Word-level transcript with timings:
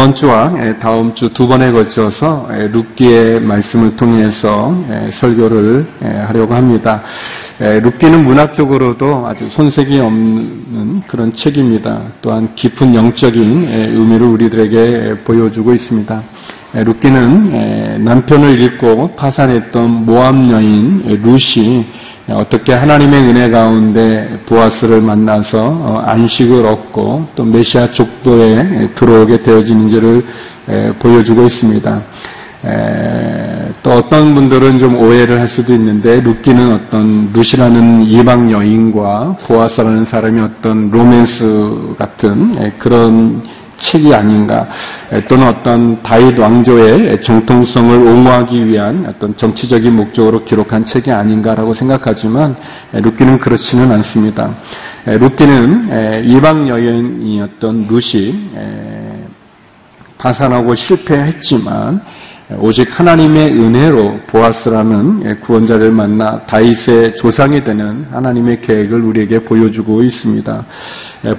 이번 0.00 0.14
주와 0.14 0.50
다음 0.80 1.14
주 1.14 1.28
두 1.34 1.46
번에 1.46 1.70
걸쳐서 1.70 2.48
룻기의 2.72 3.38
말씀을 3.40 3.96
통해서 3.96 4.74
설교를 5.20 5.86
하려고 6.26 6.54
합니다. 6.54 7.02
룻기는 7.58 8.24
문학적으로도 8.24 9.26
아주 9.26 9.50
손색이 9.50 10.00
없는 10.00 11.02
그런 11.06 11.34
책입니다. 11.34 12.00
또한 12.22 12.54
깊은 12.54 12.94
영적인 12.94 13.68
의미를 13.94 14.26
우리들에게 14.28 15.24
보여주고 15.24 15.74
있습니다. 15.74 16.22
룻기는 16.72 18.02
남편을 18.02 18.58
잃고 18.58 19.16
파산했던 19.16 20.06
모함 20.06 20.50
여인 20.50 21.20
룻이 21.22 21.84
어떻게 22.32 22.74
하나님의 22.74 23.22
은혜 23.22 23.50
가운데 23.50 24.38
보아스를 24.46 25.00
만나서 25.02 25.58
어, 25.58 26.02
안식을 26.06 26.64
얻고 26.64 27.28
또 27.34 27.44
메시아 27.44 27.92
족보에 27.92 28.90
들어오게 28.94 29.42
되어지는지를 29.42 30.22
보여주고 31.00 31.42
있습니다. 31.42 32.02
또 33.82 33.90
어떤 33.90 34.34
분들은 34.34 34.78
좀 34.78 34.96
오해를 34.96 35.40
할 35.40 35.48
수도 35.48 35.72
있는데 35.72 36.20
루키는 36.20 36.72
어떤 36.74 37.32
루시라는 37.32 38.02
이방 38.02 38.52
여인과 38.52 39.38
보아스라는 39.46 40.04
사람이 40.04 40.40
어떤 40.40 40.90
로맨스 40.90 41.94
같은 41.98 42.78
그런 42.78 43.42
책이 43.80 44.14
아닌가 44.14 44.68
또는 45.28 45.48
어떤 45.48 46.02
다윗 46.02 46.38
왕조의 46.38 47.22
정통성을 47.22 47.96
옹호하기 47.96 48.66
위한 48.66 49.06
어떤 49.08 49.36
정치적인 49.36 49.96
목적으로 49.96 50.44
기록한 50.44 50.84
책이 50.84 51.10
아닌가라고 51.10 51.74
생각하지만 51.74 52.54
루키는 52.92 53.38
그렇지는 53.38 53.90
않습니다. 53.92 54.54
루키는 55.06 56.28
이방 56.28 56.68
여인이었던 56.68 57.86
루시 57.88 58.50
파산하고 60.18 60.74
실패했지만 60.74 62.02
오직 62.58 62.88
하나님의 62.98 63.50
은혜로 63.52 64.22
보아스라는 64.26 65.40
구원자를 65.40 65.92
만나 65.92 66.40
다윗의 66.46 67.16
조상이 67.16 67.62
되는 67.62 68.06
하나님의 68.10 68.60
계획을 68.60 69.00
우리에게 69.00 69.40
보여주고 69.40 70.02
있습니다. 70.02 70.64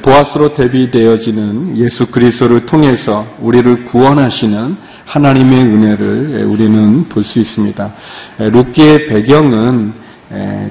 보아스로 0.04 0.54
대비되어지는 0.54 1.78
예수 1.78 2.08
그리스도를 2.08 2.66
통해서 2.66 3.26
우리를 3.42 3.84
구원하시는 3.86 4.78
하나님의 5.06 5.62
은혜를 5.64 6.46
우리는 6.46 7.10
볼 7.10 7.24
수 7.26 7.40
있습니다. 7.40 7.94
룻기의 8.40 9.08
배경은 9.08 10.01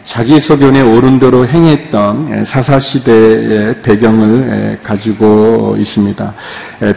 자기 0.07 0.41
소견에 0.41 0.81
오른대로 0.81 1.47
행했던 1.47 2.47
사사시대의 2.47 3.83
배경을 3.83 4.79
가지고 4.83 5.77
있습니다. 5.79 6.35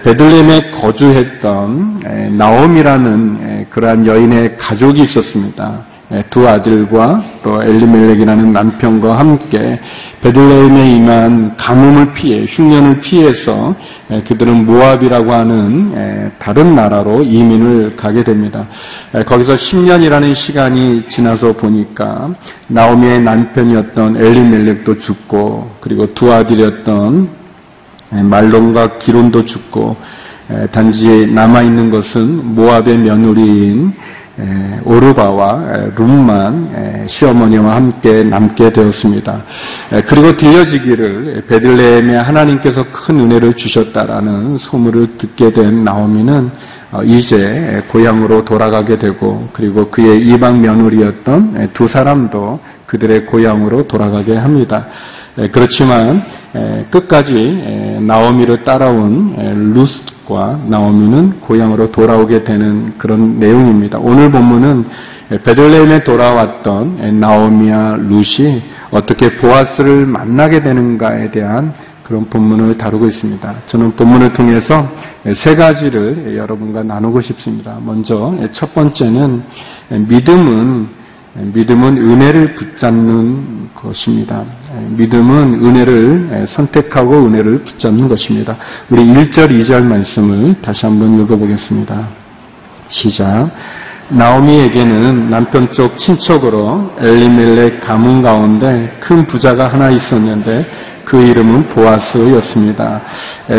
베들렘에 0.04 0.72
거주했던 0.72 2.38
나옴이라는 2.38 3.66
그러한 3.70 4.08
여인의 4.08 4.58
가족이 4.58 5.02
있었습니다. 5.02 5.86
두 6.30 6.48
아들과 6.48 7.24
또 7.44 7.60
엘리멜렉이라는 7.62 8.54
남편과 8.54 9.18
함께 9.18 9.80
베들레헴에 10.24 10.92
임한 10.92 11.58
가뭄을 11.58 12.14
피해 12.14 12.46
흉년을 12.46 13.02
피해서 13.02 13.76
그들은 14.28 14.66
모압이라고 14.66 15.32
하는 15.34 16.32
다른 16.40 16.76
나라로 16.76 17.24
이민을 17.24 17.98
가게 17.98 18.24
됩니다. 18.24 18.68
거기서 19.26 19.58
10년이라는 19.58 20.34
시간이 20.34 21.10
지나서 21.10 21.54
보니까 21.54 22.34
나오미의 22.68 23.22
남편이었던 23.22 24.16
엘리멜렉도 24.16 25.00
죽고 25.00 25.72
그리고 25.82 26.14
두 26.14 26.32
아들이었던 26.32 27.30
말론과 28.10 29.00
기론도 29.00 29.46
죽고 29.46 29.98
단지 30.72 31.28
남아 31.28 31.64
있는 31.64 31.90
것은 31.90 32.56
모압의 32.56 32.98
며느리인 33.00 33.94
오르바와 34.84 35.92
룸만 35.96 37.06
시어머니와 37.08 37.76
함께 37.76 38.24
남게 38.24 38.72
되었습니다. 38.72 39.44
그리고 40.08 40.36
들려지기를 40.36 41.46
베들레헴에 41.48 42.18
하나님께서 42.18 42.84
큰 42.92 43.20
은혜를 43.20 43.54
주셨다라는 43.54 44.58
소문을 44.58 45.18
듣게 45.18 45.52
된 45.52 45.84
나오미는 45.84 46.50
어, 46.92 47.02
이제 47.04 47.84
고향으로 47.92 48.46
돌아가게 48.46 49.00
되고 49.00 49.50
그리고 49.52 49.90
그의 49.90 50.22
이방 50.28 50.62
며느리였던 50.62 51.72
두 51.74 51.88
사람도 51.88 52.60
그들의 52.86 53.26
고향으로 53.26 53.88
돌아가게 53.88 54.36
합니다. 54.36 54.86
그렇지만 55.52 56.22
끝까지 56.92 58.00
나오미를 58.02 58.64
따라온 58.64 59.74
루스 59.74 60.13
과 60.28 60.58
나오미는 60.68 61.42
고향으로 61.42 61.92
돌아오게 61.92 62.46
되는 62.46 62.98
그런 62.98 63.40
내용입니다. 63.40 64.00
오늘 64.00 64.32
본문은 64.32 64.86
베들레헴에 65.44 66.04
돌아왔던 66.06 67.20
나오미와 67.20 67.98
루시 67.98 68.62
어떻게 68.92 69.38
보아스를 69.38 70.06
만나게 70.06 70.62
되는가에 70.62 71.32
대한 71.32 71.74
그런 72.04 72.26
본문을 72.30 72.78
다루고 72.78 73.08
있습니다. 73.08 73.54
저는 73.66 73.96
본문을 73.96 74.34
통해서 74.34 74.88
세 75.36 75.56
가지를 75.56 76.38
여러분과 76.38 76.84
나누고 76.84 77.22
싶습니다. 77.22 77.78
먼저 77.82 78.34
첫 78.52 78.74
번째는 78.74 79.44
믿음은 79.90 81.03
믿음은 81.36 81.98
은혜를 81.98 82.54
붙잡는 82.54 83.70
것입니다. 83.74 84.46
믿음은 84.90 85.66
은혜를 85.66 86.46
선택하고 86.48 87.26
은혜를 87.26 87.64
붙잡는 87.64 88.08
것입니다. 88.08 88.56
우리 88.90 89.02
1절, 89.04 89.50
2절 89.50 89.84
말씀을 89.84 90.62
다시 90.62 90.86
한번 90.86 91.20
읽어보겠습니다. 91.20 92.08
시작. 92.90 93.50
나오미에게는 94.10 95.30
남편 95.32 95.72
쪽 95.72 95.98
친척으로 95.98 96.92
엘리멜렉 97.00 97.82
가문 97.82 98.22
가운데 98.22 98.96
큰 99.00 99.26
부자가 99.26 99.70
하나 99.70 99.90
있었는데 99.90 100.68
그 101.04 101.20
이름은 101.20 101.70
보아스였습니다. 101.70 103.02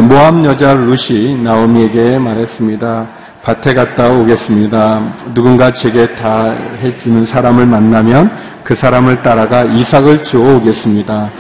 모함 0.08 0.44
여자 0.44 0.74
루시 0.74 1.40
나오미에게 1.42 2.18
말했습니다. 2.18 3.23
밭에 3.44 3.74
갔다 3.74 4.08
오겠습니다. 4.10 5.34
누군가 5.34 5.70
제게 5.70 6.06
다 6.14 6.50
해주는 6.82 7.26
사람을 7.26 7.66
만나면 7.66 8.30
그 8.64 8.74
사람을 8.74 9.22
따라가 9.22 9.64
이삭을 9.64 10.24
주워 10.24 10.56
오겠습니다. 10.56 11.30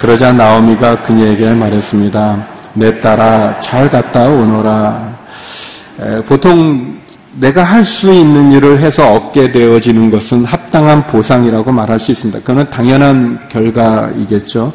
그러자 0.00 0.32
나오미가 0.32 1.02
그녀에게 1.02 1.52
말했습니다. 1.52 2.46
내 2.72 2.98
딸아 3.02 3.60
잘 3.60 3.90
갔다 3.90 4.26
오너라. 4.26 5.18
보통 6.26 6.96
내가 7.34 7.62
할 7.62 7.84
수 7.84 8.10
있는 8.10 8.52
일을 8.52 8.82
해서 8.82 9.12
얻게 9.12 9.52
되어지는 9.52 10.10
것은 10.10 10.46
합당한 10.46 11.06
보상이라고 11.08 11.72
말할 11.72 12.00
수 12.00 12.12
있습니다. 12.12 12.40
그는 12.40 12.64
당연한 12.70 13.38
결과이겠죠. 13.50 14.72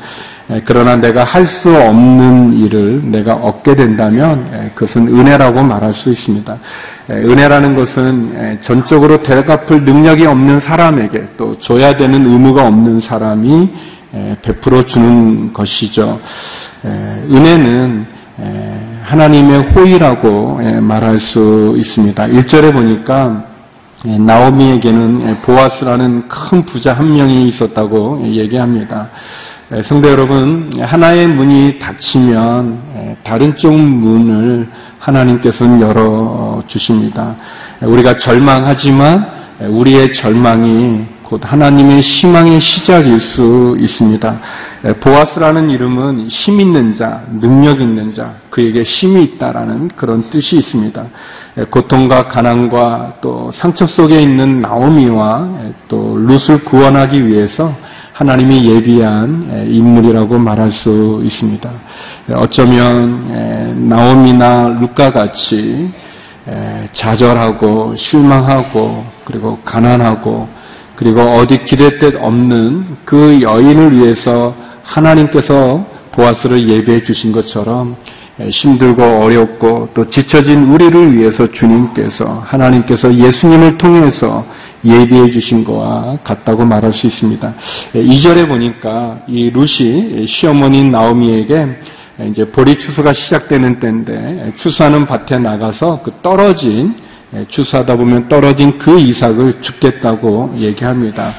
예, 0.51 0.61
그러나 0.65 0.95
내가 0.95 1.23
할 1.23 1.45
수 1.45 1.69
없는 1.69 2.53
일을 2.59 3.01
내가 3.11 3.33
얻게 3.33 3.75
된다면 3.75 4.49
예, 4.53 4.71
그것은 4.75 5.07
은혜라고 5.07 5.63
말할 5.63 5.93
수 5.93 6.11
있습니다. 6.11 6.57
예, 7.09 7.13
은혜라는 7.13 7.75
것은 7.75 8.59
전적으로 8.61 9.21
대갚을 9.23 9.83
능력이 9.83 10.25
없는 10.25 10.59
사람에게 10.59 11.29
또 11.37 11.57
줘야 11.59 11.93
되는 11.93 12.25
의무가 12.25 12.67
없는 12.67 13.01
사람이 13.01 13.69
베풀어 14.41 14.85
주는 14.85 15.53
것이죠. 15.53 16.19
은혜는 16.85 18.05
하나님의 19.03 19.59
호의라고 19.71 20.59
말할 20.81 21.19
수 21.19 21.75
있습니다. 21.77 22.27
1절에 22.27 22.73
보니까 22.73 23.45
나오미에게는 24.03 25.41
보아스라는 25.41 26.27
큰 26.27 26.65
부자 26.65 26.93
한 26.93 27.13
명이 27.13 27.49
있었다고 27.49 28.23
얘기합니다. 28.25 29.09
네, 29.71 29.83
성도 29.83 30.09
여러분, 30.09 30.81
하나의 30.81 31.27
문이 31.27 31.77
닫히면 31.77 33.19
다른 33.23 33.55
쪽 33.55 33.71
문을 33.79 34.67
하나님께서는 34.97 35.79
열어 35.79 36.63
주십니다. 36.65 37.35
우리가 37.83 38.15
절망하지만 38.15 39.27
우리의 39.69 40.15
절망이 40.15 41.05
곧 41.21 41.41
하나님의 41.43 42.01
희망의 42.01 42.59
시작일 42.61 43.19
수 43.19 43.77
있습니다. 43.79 44.39
보아스라는 45.01 45.69
이름은 45.69 46.29
힘 46.29 46.59
있는 46.59 46.95
자, 46.95 47.21
능력 47.39 47.79
있는 47.79 48.11
자, 48.11 48.37
그에게 48.49 48.81
힘이 48.81 49.21
있다라는 49.25 49.89
그런 49.89 50.31
뜻이 50.31 50.55
있습니다. 50.55 51.05
고통과 51.69 52.27
가난과 52.27 53.17
또 53.21 53.51
상처 53.53 53.85
속에 53.85 54.19
있는 54.19 54.63
나오미와 54.63 55.47
또 55.87 56.17
룻을 56.17 56.63
구원하기 56.63 57.27
위해서 57.27 57.71
하나님이 58.19 58.69
예비한 58.69 59.65
인물이라고 59.69 60.37
말할 60.39 60.73
수 60.73 61.21
있습니다. 61.23 61.71
어쩌면 62.35 63.87
나옴이나 63.87 64.77
루카 64.81 65.11
같이 65.11 65.89
좌절하고 66.91 67.95
실망하고 67.95 69.05
그리고 69.23 69.57
가난하고 69.63 70.49
그리고 70.97 71.21
어디 71.21 71.63
기댈 71.63 71.97
데 71.99 72.11
없는 72.19 72.97
그 73.05 73.39
여인을 73.41 73.97
위해서 73.97 74.53
하나님께서 74.83 75.85
보아스를 76.11 76.69
예배해 76.69 77.01
주신 77.03 77.31
것처럼 77.31 77.95
힘들고 78.47 79.03
어렵고 79.03 79.89
또 79.93 80.07
지쳐진 80.07 80.71
우리를 80.71 81.15
위해서 81.17 81.51
주님께서 81.51 82.43
하나님께서 82.45 83.13
예수님을 83.13 83.77
통해서 83.77 84.45
예비해 84.85 85.29
주신 85.29 85.65
것과 85.65 86.19
같다고 86.23 86.65
말할 86.65 86.93
수 86.93 87.07
있습니다. 87.07 87.53
2절에 87.93 88.47
보니까 88.47 89.19
이 89.27 89.49
루시 89.49 90.25
시어머니 90.27 90.89
나오미에게 90.89 91.67
이제 92.31 92.45
보리 92.45 92.75
추수가 92.75 93.13
시작되는 93.13 93.79
때인데 93.79 94.53
추수하는 94.55 95.05
밭에 95.05 95.37
나가서 95.37 96.01
그 96.03 96.11
떨어진 96.21 96.93
추수하다 97.49 97.95
보면 97.97 98.29
떨어진 98.29 98.77
그 98.77 98.99
이삭을 98.99 99.61
죽겠다고 99.61 100.55
얘기합니다. 100.57 101.33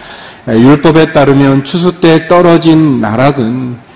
율법에 0.48 1.12
따르면 1.12 1.64
추수 1.64 2.00
때 2.00 2.28
떨어진 2.28 3.00
나락은 3.00 3.89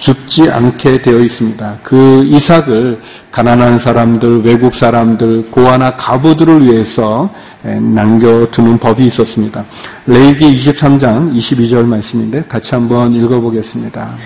죽지 0.00 0.50
않게 0.50 1.02
되어 1.02 1.18
있습니다. 1.18 1.78
그 1.82 2.24
이삭을 2.26 3.00
가난한 3.30 3.80
사람들, 3.84 4.44
외국 4.44 4.74
사람들, 4.74 5.50
고아나 5.50 5.90
가부들을 5.96 6.64
위해서 6.64 7.30
남겨두는 7.62 8.78
법이 8.78 9.06
있었습니다. 9.06 9.64
레이기 10.06 10.64
23장 10.64 11.32
22절 11.32 11.86
말씀인데 11.86 12.44
같이 12.48 12.74
한번 12.74 13.14
읽어보겠습니다. 13.14 14.16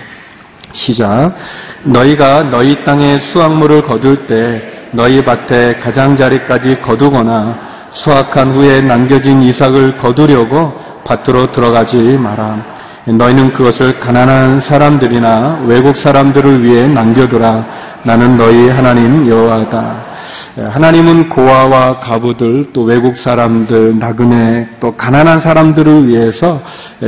시작. 0.73 1.35
너희가 1.83 2.43
너희 2.43 2.83
땅에 2.83 3.19
수확물을 3.31 3.81
거둘 3.81 4.25
때 4.25 4.61
너희 4.91 5.21
밭에 5.21 5.79
가장자리까지 5.79 6.81
거두거나 6.81 7.73
수확한 7.91 8.55
후에 8.55 8.81
남겨진 8.81 9.41
이삭을 9.43 9.97
거두려고 9.97 10.73
밭으로 11.05 11.51
들어가지 11.51 12.17
마라. 12.17 12.82
너희는 13.05 13.53
그것을 13.53 13.99
가난한 13.99 14.61
사람들이나 14.61 15.63
외국 15.67 15.97
사람들을 15.97 16.63
위해 16.63 16.87
남겨두라. 16.87 17.65
나는 18.05 18.37
너희 18.37 18.69
하나님 18.69 19.27
여호와다. 19.27 20.13
하나님은 20.55 21.29
고아와 21.29 21.99
가부들 21.99 22.71
또 22.73 22.83
외국 22.83 23.17
사람들 23.17 23.97
나그네 23.97 24.69
또 24.79 24.95
가난한 24.95 25.41
사람들을 25.41 26.07
위해서 26.07 26.61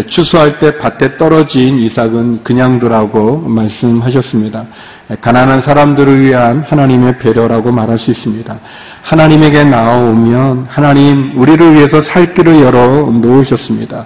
추수할 0.10 0.60
때 0.60 0.78
밭에 0.78 1.18
떨어진 1.18 1.78
이삭은 1.78 2.44
그냥 2.44 2.80
두라고 2.80 3.38
말씀하셨습니다. 3.38 4.66
가난한 5.22 5.62
사람들을 5.62 6.20
위한 6.20 6.66
하나님의 6.68 7.20
배려라고 7.20 7.72
말할 7.72 8.00
수 8.00 8.10
있습니다. 8.10 8.60
하나님에게 9.04 9.64
나오면 9.64 10.66
하나님 10.68 11.32
우리를 11.40 11.74
위해서 11.74 12.02
살 12.02 12.34
길을 12.34 12.60
열어 12.62 13.04
놓으셨습니다. 13.12 14.06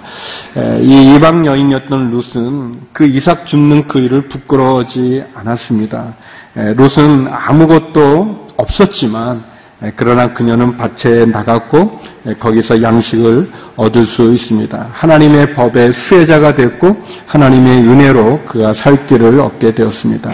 이 0.82 1.14
이방 1.14 1.46
여인이었던 1.46 2.10
룻은 2.10 2.80
그 2.92 3.06
이삭 3.06 3.46
줍는 3.46 3.88
그 3.88 3.98
일을 3.98 4.28
부끄러워하지 4.28 5.24
않았습니다. 5.34 6.14
룻은 6.54 7.28
아무것도 7.30 8.48
없었지만 8.58 9.49
그러나 9.96 10.26
그녀는 10.34 10.76
밭에 10.76 11.24
나갔고 11.26 12.00
거기서 12.38 12.82
양식을 12.82 13.50
얻을 13.76 14.06
수 14.06 14.32
있습니다. 14.34 14.90
하나님의 14.92 15.54
법의 15.54 15.92
수혜자가 15.92 16.54
됐고 16.54 16.96
하나님의 17.26 17.88
은혜로 17.88 18.44
그가 18.44 18.74
살 18.74 19.06
길을 19.06 19.40
얻게 19.40 19.74
되었습니다. 19.74 20.30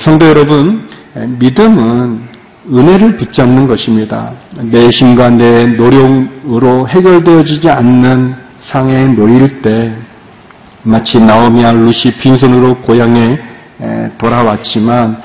성도 0.00 0.26
여러분, 0.26 0.88
믿음은 1.14 2.28
은혜를 2.72 3.16
붙잡는 3.18 3.66
것입니다. 3.66 4.32
내 4.62 4.88
힘과 4.88 5.28
내 5.30 5.66
노력으로 5.66 6.88
해결되어지지 6.88 7.68
않는 7.68 8.34
상에 8.62 9.04
놓일 9.08 9.60
때 9.60 9.92
마치 10.82 11.20
나오미와 11.20 11.72
루시 11.72 12.18
빈손으로 12.18 12.80
고향에 12.82 13.38
돌아왔지만 14.18 15.20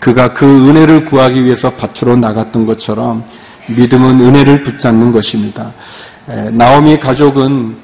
그가 0.00 0.28
그 0.34 0.44
은혜를 0.46 1.04
구하기 1.06 1.44
위해서 1.44 1.70
밭으로 1.76 2.16
나갔던 2.16 2.66
것처럼 2.66 3.24
믿음은 3.68 4.20
은혜를 4.20 4.62
붙잡는 4.64 5.12
것입니다. 5.12 5.72
나오미 6.52 6.96
가족은 6.98 7.76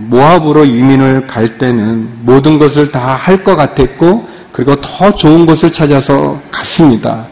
모압으로 0.00 0.64
이민을 0.64 1.26
갈 1.26 1.58
때는 1.58 2.20
모든 2.22 2.58
것을 2.58 2.90
다 2.92 3.16
할 3.16 3.42
것 3.42 3.56
같았고 3.56 4.28
그리고 4.52 4.76
더 4.76 5.10
좋은 5.16 5.46
것을 5.46 5.72
찾아서 5.72 6.40
갔습니다. 6.50 7.26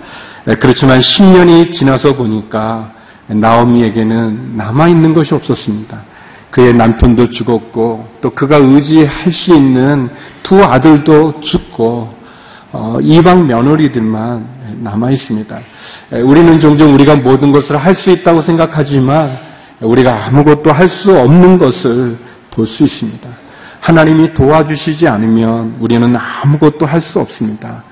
그렇지만 0.58 0.98
10년이 1.00 1.72
지나서 1.72 2.14
보니까 2.14 2.92
나오미에게는 3.28 4.56
남아 4.56 4.88
있는 4.88 5.14
것이 5.14 5.32
없었습니다. 5.34 6.02
그의 6.50 6.74
남편도 6.74 7.30
죽었고 7.30 8.08
또 8.20 8.30
그가 8.30 8.56
의지할 8.56 9.32
수 9.32 9.54
있는 9.54 10.10
두 10.42 10.62
아들도 10.62 11.40
죽고 11.40 11.82
어, 11.92 12.21
이방 13.02 13.46
며느리들만 13.46 14.46
남아 14.80 15.10
있습니다. 15.10 15.60
우리는 16.24 16.58
종종 16.58 16.94
우리가 16.94 17.16
모든 17.16 17.52
것을 17.52 17.76
할 17.76 17.94
수 17.94 18.10
있다고 18.10 18.40
생각하지만 18.40 19.36
우리가 19.80 20.26
아무것도 20.26 20.72
할 20.72 20.88
수 20.88 21.16
없는 21.16 21.58
것을 21.58 22.18
볼 22.50 22.66
수 22.66 22.82
있습니다. 22.84 23.28
하나님이 23.80 24.32
도와주시지 24.34 25.08
않으면 25.08 25.76
우리는 25.80 26.14
아무것도 26.16 26.86
할 26.86 27.00
수 27.00 27.18
없습니다. 27.18 27.82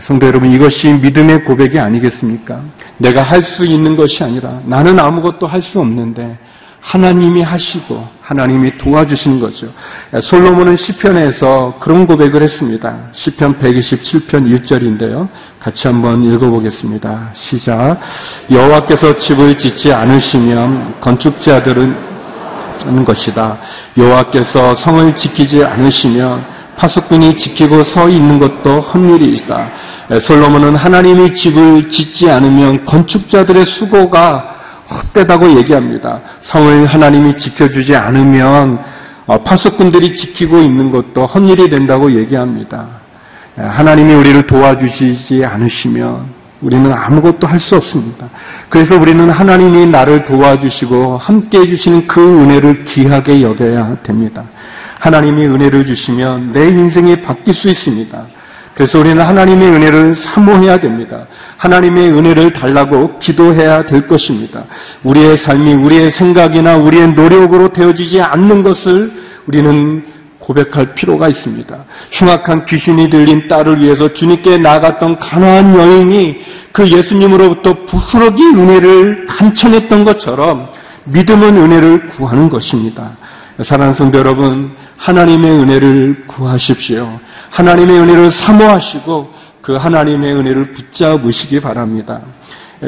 성도 0.00 0.26
여러분, 0.26 0.52
이것이 0.52 0.92
믿음의 0.92 1.44
고백이 1.44 1.78
아니겠습니까? 1.78 2.60
내가 2.98 3.22
할 3.22 3.42
수 3.42 3.64
있는 3.66 3.96
것이 3.96 4.22
아니라 4.22 4.60
나는 4.64 5.00
아무것도 5.00 5.46
할 5.46 5.60
수 5.62 5.80
없는데 5.80 6.38
하나님이 6.80 7.42
하시고 7.42 8.06
하나님이 8.32 8.78
도와주신 8.78 9.40
거죠. 9.40 9.68
솔로몬은 10.22 10.76
시편에서 10.76 11.74
그런 11.78 12.06
고백을 12.06 12.42
했습니다. 12.42 13.10
시편 13.12 13.58
127편 13.58 14.50
1절인데요. 14.50 15.28
같이 15.60 15.86
한번 15.86 16.22
읽어보겠습니다. 16.22 17.30
시작. 17.34 18.00
여호와께서 18.50 19.18
집을 19.18 19.58
짓지 19.58 19.92
않으시면 19.92 21.00
건축자들은 21.02 23.04
것이다. 23.04 23.58
여호와께서 23.98 24.76
성을 24.76 25.14
지키지 25.14 25.64
않으시면 25.64 26.44
파수꾼이 26.76 27.36
지키고 27.36 27.84
서 27.84 28.08
있는 28.08 28.38
것도 28.38 28.80
헛일이다. 28.80 29.70
솔로몬은 30.22 30.76
하나님이 30.76 31.34
집을 31.34 31.90
짓지 31.90 32.30
않으면 32.30 32.86
건축자들의 32.86 33.66
수고가 33.78 34.61
헛되다고 34.92 35.50
얘기합니다. 35.58 36.20
성을 36.42 36.86
하나님이 36.86 37.36
지켜주지 37.36 37.96
않으면 37.96 38.78
어, 39.26 39.38
파수꾼들이 39.42 40.14
지키고 40.14 40.58
있는 40.58 40.90
것도 40.90 41.26
헛일이 41.26 41.68
된다고 41.68 42.12
얘기합니다. 42.12 42.88
하나님이 43.56 44.14
우리를 44.14 44.42
도와주시지 44.46 45.44
않으시면 45.44 46.26
우리는 46.62 46.92
아무것도 46.92 47.46
할 47.46 47.60
수 47.60 47.76
없습니다. 47.76 48.28
그래서 48.70 48.98
우리는 48.98 49.28
하나님이 49.28 49.86
나를 49.86 50.24
도와주시고 50.24 51.18
함께 51.18 51.58
해주시는 51.58 52.06
그 52.06 52.20
은혜를 52.42 52.84
귀하게 52.84 53.42
여겨야 53.42 53.96
됩니다. 54.02 54.44
하나님이 54.98 55.44
은혜를 55.46 55.86
주시면 55.86 56.52
내 56.52 56.68
인생이 56.68 57.20
바뀔 57.22 57.54
수 57.54 57.68
있습니다. 57.68 58.26
그래서 58.74 58.98
우리는 58.98 59.20
하나님의 59.20 59.68
은혜를 59.68 60.14
사모해야 60.16 60.78
됩니다. 60.78 61.26
하나님의 61.58 62.10
은혜를 62.12 62.52
달라고 62.52 63.18
기도해야 63.18 63.82
될 63.82 64.08
것입니다. 64.08 64.64
우리의 65.04 65.36
삶이 65.38 65.74
우리의 65.74 66.10
생각이나 66.12 66.76
우리의 66.76 67.12
노력으로 67.12 67.68
되어지지 67.68 68.20
않는 68.22 68.62
것을 68.62 69.12
우리는 69.46 70.04
고백할 70.38 70.94
필요가 70.94 71.28
있습니다. 71.28 71.84
흉악한 72.12 72.64
귀신이 72.64 73.10
들린 73.10 73.46
딸을 73.48 73.80
위해서 73.80 74.12
주님께 74.12 74.58
나갔던 74.58 75.18
가나안 75.18 75.76
여인이 75.76 76.36
그 76.72 76.88
예수님으로부터 76.88 77.74
부스러기 77.86 78.42
은혜를 78.42 79.26
간청했던 79.28 80.04
것처럼 80.04 80.68
믿음은 81.04 81.56
은혜를 81.56 82.08
구하는 82.08 82.48
것입니다. 82.48 83.16
사랑하는 83.64 83.94
성도 83.94 84.18
여러분, 84.18 84.74
하나님의 84.96 85.50
은혜를 85.50 86.26
구하십시오. 86.26 87.18
하나님의 87.50 88.00
은혜를 88.00 88.30
사모하시고 88.32 89.30
그 89.60 89.74
하나님의 89.74 90.32
은혜를 90.32 90.72
붙잡으시기 90.72 91.60
바랍니다. 91.60 92.20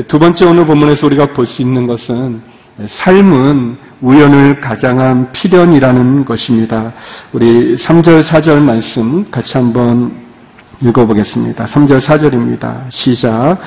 두 0.09 0.19
번째 0.19 0.47
오늘 0.47 0.67
본문에서 0.67 1.07
우리가 1.07 1.27
볼 1.27 1.47
수 1.47 1.63
있는 1.63 1.87
것은 1.87 2.43
삶은 2.89 3.77
우연을 4.01 4.61
가장한 4.61 5.33
필연이라는 5.33 6.25
것입니다. 6.25 6.93
우리 7.33 7.77
3절, 7.77 8.25
4절 8.25 8.61
말씀 8.61 9.31
같이 9.31 9.53
한번 9.55 10.25
읽어보겠습니다. 10.81 11.67
3절, 11.67 12.01
4절입니다. 12.01 12.91
시작. 12.91 13.59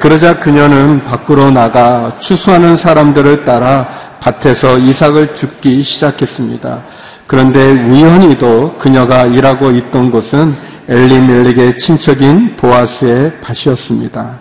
그러자 0.00 0.40
그녀는 0.40 1.04
밖으로 1.04 1.50
나가 1.50 2.18
추수하는 2.20 2.78
사람들을 2.78 3.44
따라 3.44 4.07
밭에서 4.28 4.78
이삭을 4.78 5.34
줍기 5.34 5.82
시작했습니다. 5.82 6.82
그런데 7.26 7.72
우연히도 7.72 8.78
그녀가 8.78 9.24
일하고 9.24 9.70
있던 9.70 10.10
곳은 10.10 10.54
엘리멜렉의 10.88 11.78
친척인 11.78 12.56
보아스의 12.56 13.32
밭이었습니다. 13.40 14.38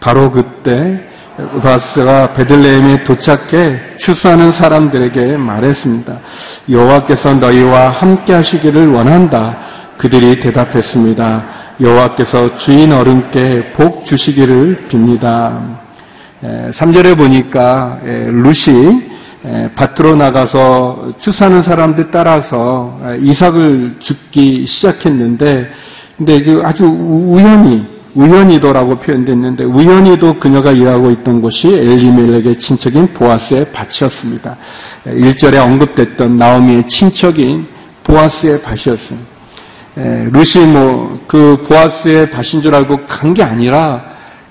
바로 0.00 0.30
그때 0.30 1.00
보아스가 1.62 2.32
베들레헴에 2.32 3.04
도착해 3.04 3.96
추수하는 3.98 4.52
사람들에게 4.52 5.36
말했습니다. 5.36 6.18
여호와께서 6.70 7.34
너희와 7.34 7.90
함께 7.90 8.32
하시기를 8.32 8.88
원한다. 8.88 9.58
그들이 9.98 10.40
대답했습니다. 10.40 11.44
여호와께서 11.80 12.58
주인 12.58 12.92
어른께 12.92 13.72
복 13.74 14.06
주시기를 14.06 14.88
빕니다. 14.90 15.76
3절에 16.42 17.18
보니까 17.18 17.98
루시 18.02 19.15
밭으로 19.76 20.16
나가서 20.16 21.12
추수하는 21.18 21.62
사람들 21.62 22.10
따라서 22.10 22.98
이삭을 23.20 23.96
죽기 24.00 24.66
시작했는데 24.66 25.68
근데 26.16 26.40
그 26.40 26.60
아주 26.64 26.84
우연히 26.84 27.86
우연히도라고 28.14 28.96
표현됐는데 28.96 29.64
우연히도 29.64 30.40
그녀가 30.40 30.72
일하고 30.72 31.10
있던 31.10 31.42
곳이 31.42 31.68
엘리멜렉의 31.68 32.58
친척인 32.58 33.12
보아스의 33.12 33.70
밭이었습니다. 33.72 34.56
1절에 35.06 35.62
언급됐던 35.62 36.38
나오미의 36.38 36.88
친척인 36.88 37.66
보아스의 38.04 38.62
밭이었습니다. 38.62 39.26
루시 40.32 40.66
뭐 40.66 41.16
그 41.26 41.64
보아스의 41.68 42.30
밭인 42.30 42.62
줄 42.62 42.74
알고 42.74 43.06
간 43.06 43.34
게 43.34 43.42
아니라 43.42 44.02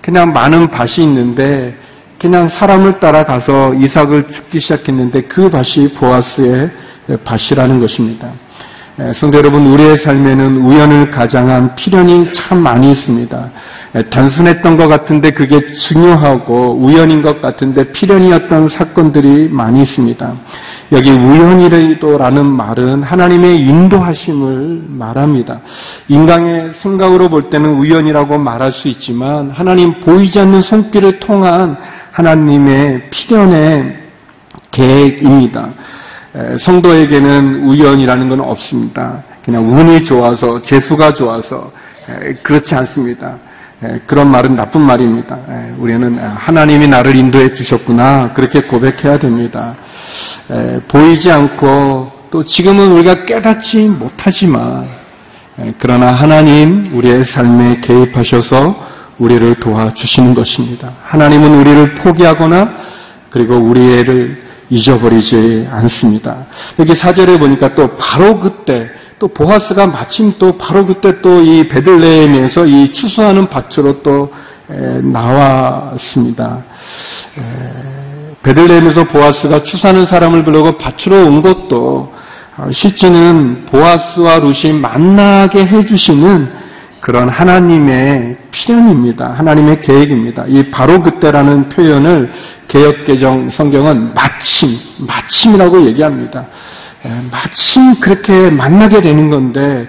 그냥 0.02 0.32
많은 0.34 0.68
밭이 0.68 1.04
있는데 1.04 1.75
그냥 2.19 2.48
사람을 2.50 3.00
따라가서 3.00 3.74
이삭을 3.75 4.31
죽기 4.31 4.60
시작했는데 4.60 5.22
그 5.24 5.50
밭이 5.50 5.93
보아스의 5.95 6.72
밭이라는 7.24 7.79
것입니다. 7.79 8.31
성도 9.15 9.38
여러분, 9.38 9.67
우리의 9.67 9.98
삶에는 9.98 10.55
우연을 10.55 11.12
가장한 11.12 11.75
필연이 11.75 12.31
참 12.31 12.63
많이 12.63 12.91
있습니다. 12.91 13.51
단순했던 14.10 14.77
것 14.77 14.88
같은데 14.88 15.31
그게 15.31 15.60
중요하고 15.75 16.77
우연인 16.79 17.22
것 17.22 17.41
같은데 17.41 17.91
필연이었던 17.91 18.69
사건들이 18.69 19.50
많이 19.50 19.81
있습니다. 19.84 20.34
여기 20.93 21.12
우연이라는 21.12 22.45
말은 22.45 23.03
하나님의 23.03 23.57
인도하심을 23.57 24.86
말합니다. 24.88 25.60
인간의 26.07 26.74
생각으로 26.81 27.27
볼 27.27 27.50
때는 27.50 27.75
우연이라고 27.77 28.38
말할 28.38 28.72
수 28.72 28.88
있지만 28.88 29.51
하나님 29.51 30.00
보이지 30.01 30.39
않는 30.39 30.62
손길을 30.62 31.19
통한 31.19 31.75
하나님의 32.15 33.10
필연의 33.10 33.98
계획입니다. 34.72 35.69
성도에게는 36.60 37.65
우연이라는 37.65 38.29
건 38.29 38.39
없습니다. 38.39 39.22
그냥 39.43 39.69
운이 39.69 40.05
좋아서 40.05 40.62
재수가 40.62 41.12
좋아서 41.13 41.72
그렇지 42.41 42.74
않습니다. 42.74 43.38
그런 44.07 44.31
말은 44.31 44.55
나쁜 44.55 44.81
말입니다. 44.81 45.38
우리는 45.77 46.17
하나님이 46.17 46.88
나를 46.88 47.17
인도해 47.17 47.53
주셨구나 47.53 48.31
그렇게 48.34 48.62
고백해야 48.62 49.19
됩니다. 49.19 49.75
보이지 50.88 51.29
않고 51.29 52.12
또 52.31 52.45
지금은 52.45 52.93
우리가 52.93 53.25
깨닫지 53.25 53.84
못하지만 53.88 54.88
그러나 55.79 56.13
하나님 56.13 56.91
우리의 56.93 57.25
삶에 57.25 57.81
개입하셔서 57.81 58.85
우리를 59.19 59.55
도와주시는 59.55 60.34
것입니다. 60.34 60.91
하나님은 61.03 61.60
우리를 61.60 61.95
포기하거나 61.95 62.69
그리고 63.29 63.55
우리를 63.55 64.43
잊어버리지 64.69 65.67
않습니다. 65.69 66.45
여기 66.79 66.93
사절에 66.93 67.38
보니까 67.38 67.75
또 67.75 67.95
바로 67.98 68.39
그때 68.39 68.89
또 69.19 69.27
보아스가 69.27 69.88
마침 69.88 70.34
또 70.39 70.57
바로 70.57 70.86
그때 70.86 71.22
또 71.22 71.41
이 71.41 71.67
베들레헴에서 71.67 72.65
이 72.65 72.91
추수하는 72.91 73.48
밭으로 73.48 74.01
또 74.01 74.31
나왔습니다. 75.01 76.63
베들레헴에서 78.43 79.05
보아스가 79.05 79.63
추수하는 79.63 80.05
사람을 80.05 80.43
부르고 80.43 80.77
밭으로 80.77 81.27
온 81.27 81.41
것도 81.41 82.13
어, 82.57 82.69
실제는 82.72 83.65
보아스와 83.65 84.39
루시 84.39 84.72
만나게 84.72 85.65
해주시는 85.65 86.64
그런 87.06 87.30
하나님의 87.30 88.36
필연입니다. 88.50 89.36
하나님의 89.38 89.82
계획입니다. 89.82 90.46
이 90.48 90.72
바로 90.72 91.00
그때라는 91.00 91.70
표현을 91.70 92.32
개혁개정 92.68 93.52
성경은 93.52 94.16
마침, 94.16 94.70
마침이라고 95.06 95.86
얘기합니다. 95.86 96.48
마침 97.30 98.00
그렇게 98.00 98.50
만나게 98.50 99.02
되는 99.02 99.30
건데, 99.30 99.88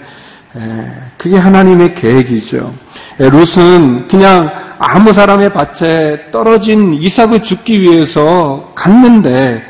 그게 1.17 1.39
하나님의 1.39 1.95
계획이죠. 1.95 2.75
룻은 3.19 4.09
그냥 4.09 4.51
아무 4.79 5.15
사람의 5.15 5.55
밭에 5.55 6.31
떨어진 6.31 6.93
이삭을 7.01 7.43
죽기 7.45 7.81
위해서 7.81 8.75
갔는데, 8.75 9.63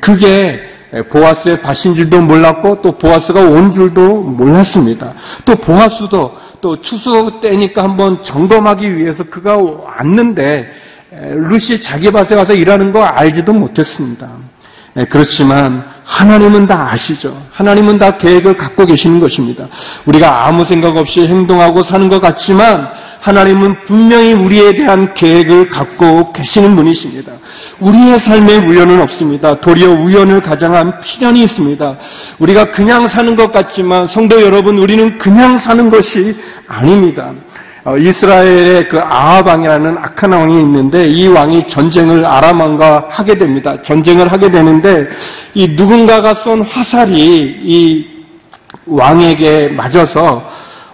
그게 0.00 0.62
보아스의 1.10 1.60
밭인 1.62 1.94
줄도 1.94 2.20
몰랐고, 2.22 2.82
또 2.82 2.92
보아스가 2.92 3.40
온 3.40 3.72
줄도 3.72 4.22
몰랐습니다. 4.22 5.14
또 5.44 5.54
보아스도 5.54 6.36
또 6.60 6.80
추수 6.80 7.40
때니까 7.40 7.82
한번 7.82 8.22
점검하기 8.22 8.96
위해서 8.96 9.24
그가 9.24 9.56
왔는데, 9.56 10.66
루시 11.12 11.82
자기 11.82 12.10
밭에 12.10 12.36
가서 12.36 12.54
일하는 12.54 12.92
거 12.92 13.02
알지도 13.02 13.52
못했습니다. 13.52 14.28
그렇지만 15.08 15.84
하나님은 16.04 16.66
다 16.66 16.90
아시죠. 16.92 17.40
하나님은 17.52 17.98
다 17.98 18.18
계획을 18.18 18.56
갖고 18.56 18.84
계시는 18.84 19.20
것입니다. 19.20 19.68
우리가 20.06 20.46
아무 20.46 20.64
생각 20.68 20.96
없이 20.96 21.20
행동하고 21.20 21.84
사는 21.84 22.08
것 22.08 22.20
같지만 22.20 22.88
하나님은 23.20 23.84
분명히 23.86 24.32
우리에 24.32 24.72
대한 24.72 25.14
계획을 25.14 25.68
갖고 25.68 26.32
계시는 26.32 26.74
분이십니다. 26.74 27.32
우리의 27.80 28.18
삶에 28.20 28.66
우연은 28.66 29.00
없습니다. 29.02 29.60
도리어 29.60 29.90
우연을 29.90 30.40
가장한 30.40 31.00
필연이 31.00 31.42
있습니다. 31.44 31.96
우리가 32.38 32.64
그냥 32.70 33.08
사는 33.08 33.36
것 33.36 33.52
같지만 33.52 34.06
성도 34.08 34.40
여러분, 34.42 34.78
우리는 34.78 35.18
그냥 35.18 35.58
사는 35.58 35.90
것이 35.90 36.34
아닙니다. 36.66 37.32
어, 37.84 37.96
이스라엘의 37.96 38.88
그 38.90 38.98
아하방이라는 39.02 39.96
악한 39.98 40.32
왕이 40.32 40.60
있는데 40.60 41.06
이 41.10 41.28
왕이 41.28 41.66
전쟁을 41.68 42.26
아람 42.26 42.60
왕과 42.60 43.06
하게 43.08 43.34
됩니다. 43.34 43.74
전쟁을 43.82 44.30
하게 44.30 44.50
되는데 44.50 45.06
이 45.54 45.66
누군가가 45.66 46.42
쏜 46.44 46.62
화살이 46.62 47.56
이 47.64 48.06
왕에게 48.86 49.68
맞아서 49.68 50.42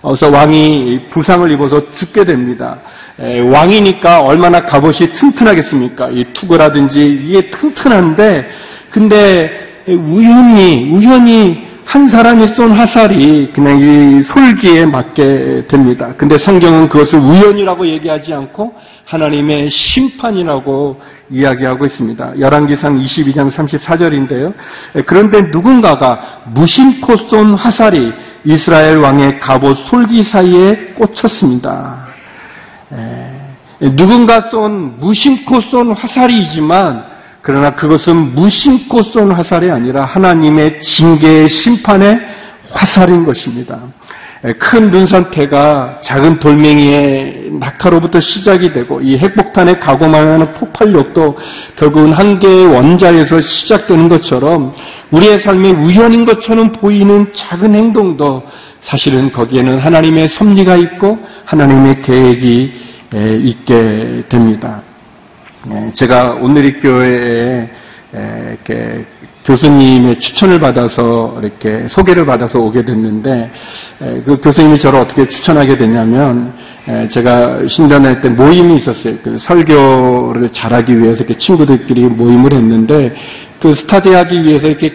어서 0.03 0.31
왕이 0.31 1.09
부상을 1.11 1.51
입어서 1.53 1.91
죽게 1.91 2.25
됩니다. 2.25 2.79
왕이니까 3.19 4.21
얼마나 4.21 4.61
갑옷이 4.61 5.13
튼튼하겠습니까? 5.15 6.11
이 6.13 6.25
투구라든지 6.33 7.05
이게 7.05 7.51
튼튼한데 7.51 8.49
근데 8.91 9.85
우연히 9.89 10.91
우연히 10.93 11.67
한 11.87 12.09
사람이 12.09 12.49
쏜 12.57 12.73
화살이 12.73 13.53
그냥 13.53 13.79
이 13.81 14.23
솔기에 14.25 14.87
맞게 14.87 15.67
됩니다. 15.69 16.13
근데 16.17 16.37
성경은 16.37 16.89
그것을 16.89 17.21
우연이라고 17.21 17.87
얘기하지 17.87 18.35
않고 18.35 18.75
하나님의 19.05 19.71
심판이라고 19.71 21.01
이야기하고 21.31 21.87
있습니다. 21.87 22.41
열왕기상 22.41 23.01
22장 23.01 23.53
34절인데요. 23.53 24.53
그런데 25.07 25.43
누군가가 25.53 26.43
무심코 26.47 27.15
쏜 27.31 27.55
화살이 27.55 28.13
이스라엘 28.47 28.99
왕의 28.99 29.41
갑옷 29.41 29.77
솔기 29.91 30.23
사이에 30.31 30.95
꽂혔습니다. 30.95 32.07
누군가 33.97 34.49
쏜 34.51 35.01
무심코 35.01 35.61
쏜 35.63 35.93
화살이지만 35.93 37.05
그러나 37.43 37.71
그것은 37.71 38.37
무심코 38.37 39.03
쏜 39.03 39.33
화살이 39.33 39.69
아니라 39.71 40.05
하나님의 40.05 40.81
징계의 40.81 41.49
심판의 41.49 42.17
화살인 42.71 43.25
것입니다. 43.25 43.81
큰 44.59 44.91
눈산태가 44.91 46.01
작은 46.03 46.39
돌멩이의 46.39 47.51
낙하로부터 47.59 48.21
시작이 48.21 48.73
되고 48.73 49.01
이 49.01 49.17
핵폭탄에 49.19 49.75
가공하는 49.75 50.55
폭발력도 50.55 51.37
결국은 51.77 52.13
한 52.13 52.39
개의 52.39 52.67
원자에서 52.67 53.41
시작되는 53.41 54.09
것처럼 54.09 54.73
우리의 55.11 55.41
삶의 55.41 55.73
우연인 55.73 56.25
것처럼 56.25 56.73
보이는 56.73 57.33
작은 57.35 57.75
행동도 57.75 58.43
사실은 58.81 59.33
거기에는 59.33 59.81
하나님의 59.81 60.29
섭리가 60.39 60.77
있고 60.77 61.19
하나님의 61.45 62.03
계획이 62.03 62.73
있게 63.15 64.23
됩니다. 64.29 64.83
예, 65.73 65.91
제가 65.93 66.39
오늘이 66.41 66.79
교회에 66.81 67.69
이렇게 68.13 69.05
교수님의 69.47 70.19
추천을 70.19 70.59
받아서 70.59 71.39
이렇게 71.41 71.87
소개를 71.89 72.27
받아서 72.27 72.59
오게 72.59 72.85
됐는데 72.85 73.51
그 74.25 74.41
교수님이 74.43 74.79
저를 74.79 75.01
어떻게 75.01 75.29
추천하게 75.29 75.77
됐냐면 75.77 76.53
제가 77.11 77.67
신전할 77.69 78.21
때 78.21 78.29
모임이 78.29 78.77
있었어요. 78.77 79.15
그 79.23 79.39
설교를 79.39 80.51
잘하기 80.53 80.99
위해서 80.99 81.25
이렇게 81.25 81.39
친구들끼리 81.39 82.03
모임을 82.03 82.53
했는데 82.53 83.15
그 83.61 83.75
스타디하기 83.75 84.43
위해서 84.43 84.67
이렇게 84.67 84.93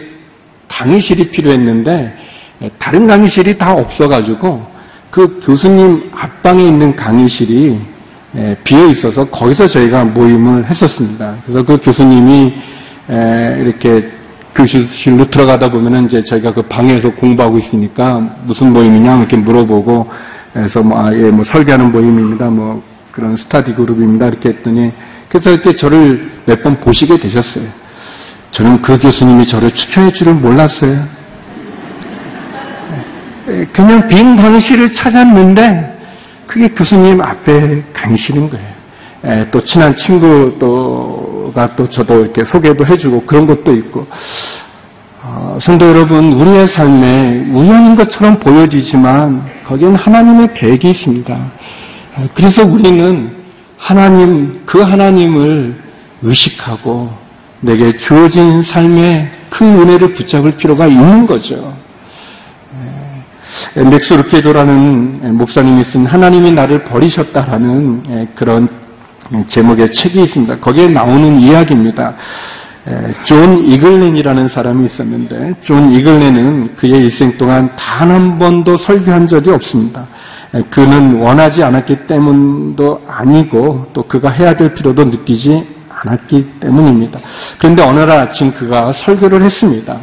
강의실이 0.68 1.30
필요했는데 1.30 2.12
다른 2.78 3.06
강의실이 3.06 3.58
다 3.58 3.74
없어가지고 3.74 4.66
그 5.10 5.40
교수님 5.44 6.10
앞방에 6.14 6.62
있는 6.62 6.96
강의실이 6.96 7.78
에, 8.34 8.56
비어 8.64 8.86
있어서 8.86 9.26
거기서 9.26 9.68
저희가 9.68 10.06
모임을 10.06 10.64
했었습니다. 10.64 11.36
그래서 11.44 11.62
그 11.64 11.76
교수님이 11.76 12.54
에, 13.10 13.56
이렇게 13.60 14.10
교실로 14.54 15.30
들어가다 15.30 15.68
보면은 15.68 16.06
이제 16.06 16.22
저희가 16.24 16.52
그 16.52 16.62
방에서 16.62 17.10
공부하고 17.10 17.58
있으니까 17.58 18.14
무슨 18.44 18.72
모임이냐 18.72 19.18
이렇게 19.18 19.36
물어보고 19.36 20.08
그래서 20.52 20.82
뭐, 20.82 20.98
아, 20.98 21.12
예, 21.14 21.30
뭐 21.30 21.44
설계하는 21.44 21.90
모임입니다. 21.90 22.50
뭐 22.50 22.82
그런 23.10 23.36
스타디 23.36 23.72
그룹입니다. 23.74 24.28
이렇게 24.28 24.50
했더니 24.50 24.92
그래서 25.28 25.50
이렇게 25.50 25.72
저를 25.72 26.30
몇 26.44 26.62
번 26.62 26.78
보시게 26.80 27.16
되셨어요. 27.18 27.64
저는 28.50 28.82
그 28.82 28.98
교수님이 28.98 29.46
저를 29.46 29.70
추천해 29.70 30.10
줄을 30.12 30.34
몰랐어요. 30.34 31.02
예, 33.48 33.64
그냥 33.72 34.06
빈 34.08 34.36
방실을 34.36 34.92
찾았는데 34.92 35.98
그게 36.46 36.68
교수님 36.68 37.20
앞에 37.22 37.82
강의실인 37.94 38.50
거예요. 38.50 38.66
예, 39.24 39.46
또 39.50 39.64
친한 39.64 39.96
친구 39.96 40.54
또 40.58 41.01
가 41.52 41.76
또 41.76 41.88
저도 41.88 42.24
이렇게 42.24 42.44
소개도 42.44 42.86
해주고 42.86 43.26
그런 43.26 43.46
것도 43.46 43.72
있고 43.72 44.06
어, 45.22 45.56
성도 45.60 45.86
여러분 45.88 46.32
우리의 46.32 46.66
삶에 46.68 47.50
우연인 47.52 47.94
것처럼 47.94 48.38
보여지지만 48.40 49.46
거기엔 49.64 49.94
하나님의 49.94 50.52
계획이 50.54 50.90
있습니다. 50.90 51.34
어, 52.16 52.28
그래서 52.34 52.64
우리는 52.64 53.36
하나님 53.78 54.62
그 54.66 54.80
하나님을 54.80 55.76
의식하고 56.22 57.10
내게 57.60 57.96
주어진 57.96 58.62
삶에 58.62 59.30
그 59.50 59.64
은혜를 59.64 60.14
붙잡을 60.14 60.56
필요가 60.56 60.86
있는 60.86 61.26
거죠. 61.26 61.72
맥스 63.90 64.14
루케도라는 64.14 65.36
목사님이 65.36 65.84
쓴 65.84 66.06
하나님이 66.06 66.52
나를 66.52 66.84
버리셨다라는 66.84 68.28
그런 68.34 68.81
제목의 69.48 69.92
책이 69.92 70.22
있습니다. 70.22 70.58
거기에 70.60 70.88
나오는 70.88 71.40
이야기입니다. 71.40 72.14
존 73.26 73.64
이글렌이라는 73.64 74.48
사람이 74.48 74.86
있었는데 74.86 75.54
존 75.62 75.94
이글렌은 75.94 76.74
그의 76.76 77.04
일생 77.04 77.38
동안 77.38 77.70
단 77.76 78.10
한 78.10 78.38
번도 78.38 78.76
설교한 78.78 79.28
적이 79.28 79.50
없습니다. 79.52 80.06
그는 80.70 81.20
원하지 81.20 81.62
않았기 81.62 82.06
때문도 82.06 83.02
아니고 83.06 83.86
또 83.94 84.02
그가 84.02 84.30
해야 84.30 84.52
될 84.54 84.74
필요도 84.74 85.04
느끼지 85.04 85.64
않았기 85.88 86.58
때문입니다. 86.60 87.20
그런데 87.58 87.82
어느 87.84 88.00
날 88.00 88.10
아침 88.10 88.52
그가 88.52 88.92
설교를 89.06 89.42
했습니다. 89.42 89.98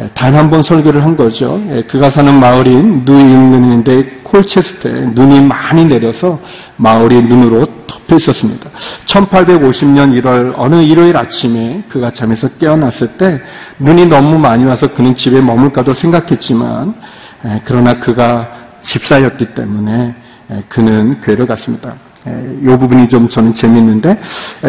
예, 0.00 0.08
단한 0.14 0.50
번 0.50 0.62
설교를 0.62 1.04
한 1.04 1.14
거죠. 1.16 1.62
예, 1.70 1.80
그가 1.82 2.10
사는 2.10 2.40
마을인 2.40 3.02
누잉글랜드인 3.04 4.21
데 4.32 4.38
콜체스터에 4.38 4.92
눈이 5.14 5.42
많이 5.42 5.84
내려서 5.84 6.40
마을이 6.76 7.22
눈으로 7.22 7.66
덮여 7.86 8.16
있었습니다. 8.16 8.70
1850년 9.06 10.20
1월 10.20 10.54
어느 10.56 10.76
일요일 10.82 11.16
아침에 11.16 11.84
그가 11.88 12.10
잠에서 12.10 12.48
깨어났을 12.48 13.18
때 13.18 13.40
눈이 13.78 14.06
너무 14.06 14.38
많이 14.38 14.64
와서 14.64 14.88
그는 14.94 15.14
집에 15.14 15.40
머물까도 15.40 15.94
생각했지만 15.94 16.94
예, 17.44 17.60
그러나 17.64 17.94
그가 17.94 18.48
집사였기 18.82 19.54
때문에 19.54 20.14
그는 20.68 21.20
교회를 21.20 21.46
갔습니다. 21.46 21.94
이 22.26 22.66
부분이 22.66 23.08
좀 23.08 23.28
저는 23.28 23.54
재밌는데 23.54 24.20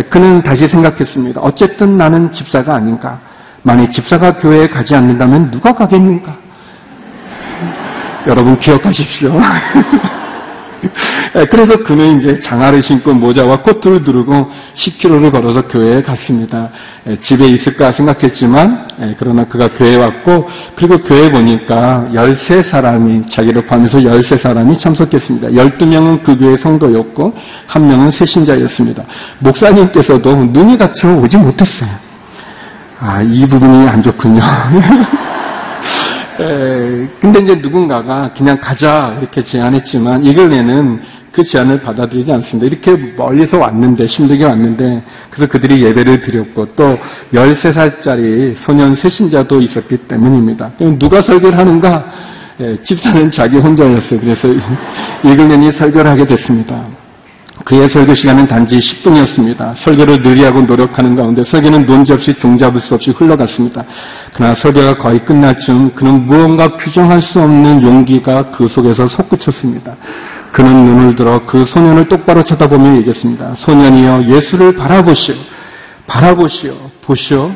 그는 0.09 0.41
다시 0.41 0.67
생각했습니다. 0.67 1.41
어쨌든 1.41 1.97
나는 1.97 2.31
집사가 2.31 2.75
아닌가. 2.75 3.19
만약 3.63 3.91
집사가 3.91 4.31
교회에 4.31 4.67
가지 4.67 4.95
않는다면 4.95 5.51
누가 5.51 5.71
가겠는가? 5.71 6.35
여러분 8.27 8.57
기억하십시오. 8.59 9.33
예, 11.35 11.45
그래서 11.45 11.75
그는 11.83 12.19
이제 12.19 12.39
장화를 12.39 12.83
신고 12.83 13.13
모자와 13.13 13.57
코트를 13.63 14.03
두르고 14.03 14.49
10km를 14.75 15.31
걸어서 15.31 15.61
교회에 15.67 16.01
갔습니다. 16.01 16.69
예, 17.07 17.15
집에 17.15 17.47
있을까 17.47 17.91
생각했지만 17.91 18.87
예, 19.01 19.15
그러나 19.17 19.43
그가 19.45 19.67
교회에 19.69 19.95
왔고 19.95 20.47
그리고 20.75 20.97
교회에 20.97 21.29
보니까 21.29 22.07
13사람이 22.13 23.31
자기를 23.31 23.65
포함해서 23.65 23.99
13사람이 23.99 24.79
참석했습니다. 24.79 25.49
12명은 25.49 26.23
그 26.23 26.37
교회 26.37 26.57
성도였고 26.57 27.33
한 27.67 27.87
명은 27.87 28.11
새신자였습니다. 28.11 29.03
목사님께서도 29.39 30.35
눈이 30.35 30.77
갇혀 30.77 31.13
오지 31.15 31.37
못했어요. 31.37 31.89
아, 32.99 33.21
이 33.21 33.45
부분이 33.45 33.87
안 33.87 34.01
좋군요. 34.01 34.41
에, 36.43 37.07
근데 37.21 37.39
이제 37.39 37.55
누군가가 37.55 38.33
그냥 38.35 38.57
가자 38.59 39.15
이렇게 39.19 39.41
제안했지만 39.43 40.25
이글레는 40.25 40.99
그 41.31 41.43
제안을 41.43 41.81
받아들이지 41.81 42.31
않습니다. 42.31 42.67
이렇게 42.67 43.13
멀리서 43.15 43.57
왔는데 43.57 44.05
힘들게 44.05 44.45
왔는데 44.45 45.03
그래서 45.31 45.49
그들이 45.49 45.83
예배를 45.83 46.21
드렸고 46.21 46.75
또 46.75 46.97
13살짜리 47.33 48.55
소년 48.57 48.93
세신자도 48.93 49.61
있었기 49.61 49.97
때문입니다. 50.09 50.73
누가 50.99 51.21
설교를 51.21 51.57
하는가? 51.57 52.05
에, 52.59 52.77
집사는 52.83 53.31
자기 53.31 53.57
혼자였어요. 53.57 54.19
그래서 54.19 54.47
이글렌이 55.25 55.71
설교를 55.71 56.11
하게 56.11 56.25
됐습니다. 56.25 57.02
그의 57.63 57.89
설교 57.89 58.13
시간은 58.13 58.47
단지 58.47 58.77
10분이었습니다. 58.77 59.73
설교를 59.85 60.21
느리하고 60.21 60.61
노력하는 60.61 61.15
가운데 61.15 61.43
설교는 61.49 61.85
논지 61.85 62.11
없이 62.11 62.33
종잡을 62.33 62.81
수 62.81 62.93
없이 62.93 63.11
흘러갔습니다. 63.11 63.83
그러나 64.33 64.53
설교가 64.55 64.95
거의 64.95 65.23
끝날 65.23 65.57
쯤 65.59 65.95
그는 65.95 66.25
무언가 66.25 66.67
규정할 66.77 67.21
수 67.21 67.39
없는 67.39 67.81
용기가 67.81 68.51
그 68.51 68.67
속에서 68.67 69.07
솟구쳤습니다. 69.07 69.95
그는 70.51 70.85
눈을 70.85 71.15
들어 71.15 71.45
그 71.45 71.65
소년을 71.65 72.07
똑바로 72.09 72.43
쳐다보며 72.43 72.97
얘기했습니다. 72.97 73.55
소년이여 73.65 74.23
예수를 74.27 74.75
바라보시오. 74.75 75.35
바라보시오. 76.05 76.75
보시오. 77.01 77.51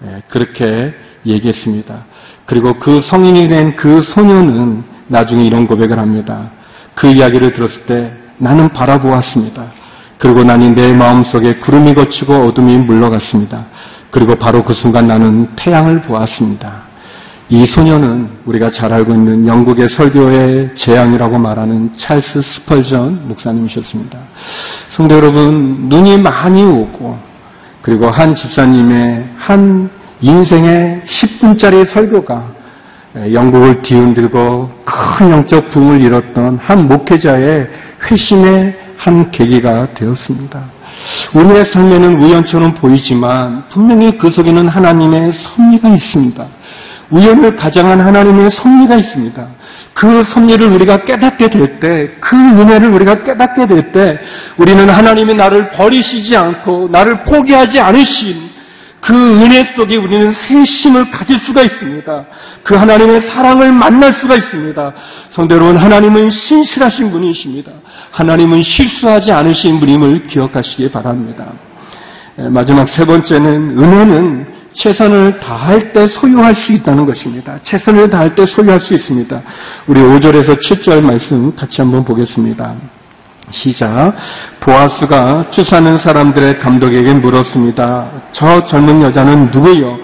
네, 0.00 0.22
그렇게 0.28 0.92
얘기했습니다. 1.24 2.04
그리고 2.44 2.74
그 2.78 3.00
성인이 3.10 3.48
된 3.48 3.74
그 3.76 4.02
소년은 4.14 4.84
나중에 5.08 5.44
이런 5.44 5.66
고백을 5.66 5.98
합니다. 5.98 6.50
그 6.94 7.08
이야기를 7.08 7.52
들었을 7.52 7.86
때 7.86 8.12
나는 8.38 8.68
바라보았습니다. 8.68 9.64
그리고 10.18 10.44
나니 10.44 10.70
내 10.70 10.94
마음속에 10.94 11.54
구름이 11.54 11.94
거치고 11.94 12.32
어둠이 12.32 12.78
물러갔습니다. 12.78 13.66
그리고 14.10 14.34
바로 14.34 14.62
그 14.62 14.74
순간 14.74 15.06
나는 15.06 15.48
태양을 15.56 16.02
보았습니다. 16.02 16.86
이 17.48 17.64
소녀는 17.64 18.28
우리가 18.44 18.70
잘 18.70 18.92
알고 18.92 19.12
있는 19.12 19.46
영국의 19.46 19.88
설교의 19.88 20.70
재앙이라고 20.76 21.38
말하는 21.38 21.92
찰스 21.96 22.40
스펄전 22.42 23.28
목사님이셨습니다. 23.28 24.18
성도 24.96 25.16
여러분, 25.16 25.88
눈이 25.88 26.18
많이 26.18 26.64
오고, 26.64 27.16
그리고 27.82 28.06
한 28.06 28.34
집사님의 28.34 29.28
한 29.36 29.88
인생의 30.20 31.02
10분짜리 31.04 31.86
설교가 31.92 32.56
영국을 33.32 33.80
뒤흔들고 33.82 34.70
큰 34.84 35.30
영적 35.30 35.70
붐을 35.70 36.02
이뤘던 36.02 36.58
한 36.60 36.88
목회자의 36.88 37.68
회심의 38.10 38.74
한 38.96 39.30
계기가 39.30 39.94
되었습니다. 39.94 40.64
우리의 41.34 41.64
삶에는 41.72 42.22
우연처럼 42.22 42.74
보이지만 42.74 43.64
분명히 43.70 44.16
그 44.16 44.30
속에는 44.30 44.68
하나님의 44.68 45.32
섭리가 45.32 45.88
있습니다. 45.88 46.46
우연을 47.10 47.54
가장한 47.56 48.00
하나님의 48.00 48.50
섭리가 48.50 48.96
있습니다. 48.96 49.46
그 49.94 50.22
섭리를 50.24 50.66
우리가 50.72 51.04
깨닫게 51.04 51.48
될 51.48 51.78
때, 51.78 51.88
그 52.20 52.36
은혜를 52.36 52.88
우리가 52.88 53.22
깨닫게 53.22 53.66
될 53.66 53.92
때, 53.92 54.18
우리는 54.56 54.88
하나님이 54.88 55.34
나를 55.34 55.70
버리시지 55.70 56.36
않고, 56.36 56.88
나를 56.90 57.24
포기하지 57.24 57.80
않으신 57.80 58.55
그 59.06 59.14
은혜 59.14 59.62
속에 59.76 59.96
우리는 59.98 60.32
새 60.32 60.62
힘을 60.64 61.10
가질 61.12 61.38
수가 61.38 61.62
있습니다. 61.62 62.26
그 62.64 62.74
하나님의 62.74 63.20
사랑을 63.20 63.72
만날 63.72 64.12
수가 64.12 64.34
있습니다. 64.34 64.92
여러분, 65.48 65.76
하나님은 65.76 66.28
신실하신 66.28 67.12
분이십니다. 67.12 67.70
하나님은 68.10 68.64
실수하지 68.64 69.30
않으신 69.30 69.78
분임을 69.78 70.26
기억하시기 70.26 70.90
바랍니다. 70.90 71.52
마지막 72.50 72.88
세 72.88 73.04
번째는 73.04 73.78
은혜는 73.78 74.46
최선을 74.74 75.38
다할 75.38 75.92
때 75.92 76.08
소유할 76.08 76.56
수 76.56 76.72
있다는 76.72 77.06
것입니다. 77.06 77.58
최선을 77.62 78.10
다할 78.10 78.34
때 78.34 78.44
소유할 78.44 78.80
수 78.80 78.92
있습니다. 78.92 79.40
우리 79.86 80.00
5절에서 80.00 80.60
7절 80.60 81.00
말씀 81.02 81.54
같이 81.54 81.80
한번 81.80 82.04
보겠습니다. 82.04 82.74
시작. 83.50 84.14
보아스가 84.60 85.50
추사는 85.50 85.98
사람들의 85.98 86.58
감독에게 86.58 87.14
물었습니다. 87.14 88.10
저 88.32 88.64
젊은 88.66 89.02
여자는 89.02 89.50
누구요? 89.52 89.96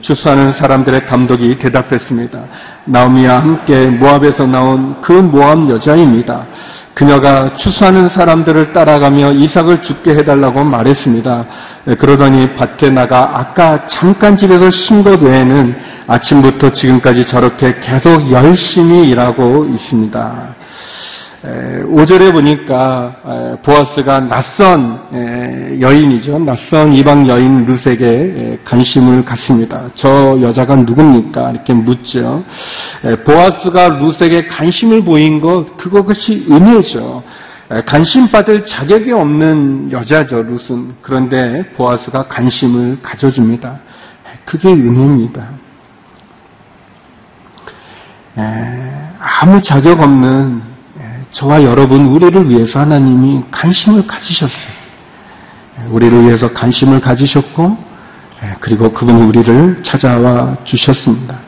추수하는 0.00 0.52
사람들의 0.52 1.06
감독이 1.06 1.58
대답했습니다. 1.58 2.38
나오미와 2.86 3.36
함께 3.38 3.86
모압에서 3.86 4.46
나온 4.46 5.00
그 5.00 5.12
모압 5.12 5.68
여자입니다. 5.70 6.46
그녀가 6.94 7.54
추수하는 7.56 8.08
사람들을 8.08 8.72
따라가며 8.72 9.32
이삭을 9.32 9.82
죽게 9.82 10.10
해달라고 10.12 10.64
말했습니다. 10.64 11.44
그러더니 11.98 12.54
밭에 12.56 12.90
나가 12.90 13.30
아까 13.34 13.86
잠깐 13.86 14.36
집에서 14.36 14.70
쉰 14.70 15.04
것 15.04 15.22
외에는 15.22 15.76
아침부터 16.08 16.70
지금까지 16.70 17.26
저렇게 17.26 17.78
계속 17.80 18.30
열심히 18.32 19.08
일하고 19.10 19.66
있습니다. 19.66 20.56
5절에 21.42 22.32
보니까 22.32 23.58
보아스가 23.62 24.18
낯선 24.20 25.78
여인이죠. 25.80 26.40
낯선 26.40 26.92
이방 26.92 27.28
여인 27.28 27.64
루세게 27.64 28.58
관심을 28.64 29.24
갖습니다. 29.24 29.88
저 29.94 30.36
여자가 30.40 30.74
누굽니까? 30.74 31.52
이렇게 31.52 31.74
묻죠. 31.74 32.42
보아스가 33.24 34.00
룻에게 34.00 34.48
관심을 34.48 35.04
보인 35.04 35.40
것, 35.40 35.76
그것이 35.76 36.46
은혜죠. 36.50 37.22
관심 37.86 38.28
받을 38.32 38.66
자격이 38.66 39.12
없는 39.12 39.92
여자죠, 39.92 40.42
룻은. 40.42 40.96
그런데 41.02 41.70
보아스가 41.76 42.26
관심을 42.26 42.98
가져줍니다. 43.00 43.78
그게 44.44 44.70
은혜입니다. 44.70 45.46
아무 49.20 49.62
자격 49.62 50.00
없는 50.00 50.77
저와 51.32 51.62
여러분, 51.62 52.06
우리를 52.06 52.48
위해서 52.48 52.80
하나님이 52.80 53.42
관심을 53.50 54.06
가지셨어요. 54.06 54.78
우리를 55.90 56.22
위해서 56.22 56.52
관심을 56.52 57.00
가지셨고, 57.00 57.76
그리고 58.60 58.92
그분이 58.92 59.22
우리를 59.26 59.82
찾아와 59.84 60.56
주셨습니다. 60.64 61.38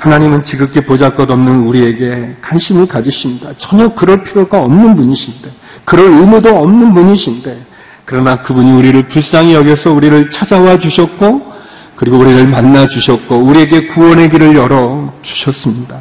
하나님은 0.00 0.44
지극히 0.44 0.80
보잘것없는 0.82 1.60
우리에게 1.60 2.36
관심을 2.42 2.86
가지십니다. 2.86 3.50
전혀 3.56 3.88
그럴 3.88 4.22
필요가 4.22 4.60
없는 4.60 4.94
분이신데, 4.94 5.50
그럴 5.84 6.06
의무도 6.06 6.54
없는 6.54 6.94
분이신데, 6.94 7.66
그러나 8.04 8.36
그분이 8.42 8.70
우리를 8.70 9.08
불쌍히 9.08 9.54
여겨서 9.54 9.92
우리를 9.92 10.30
찾아와 10.30 10.78
주셨고, 10.78 11.54
그리고 11.96 12.18
우리를 12.18 12.46
만나 12.48 12.86
주셨고, 12.86 13.36
우리에게 13.36 13.86
구원의 13.88 14.28
길을 14.28 14.54
열어 14.54 15.12
주셨습니다. 15.22 16.00